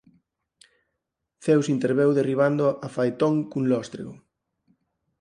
Zeus 1.43 1.67
interveu 1.75 2.09
derribando 2.17 2.65
a 2.85 2.87
Faetón 2.95 3.35
cun 3.49 3.63
lóstrego. 3.71 4.13